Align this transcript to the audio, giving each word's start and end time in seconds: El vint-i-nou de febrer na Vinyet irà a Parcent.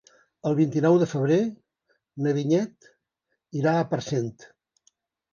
El 0.51 0.55
vint-i-nou 0.59 0.95
de 1.01 1.07
febrer 1.09 1.35
na 2.27 2.33
Vinyet 2.37 2.87
irà 3.61 3.75
a 3.75 3.85
Parcent. 3.93 4.33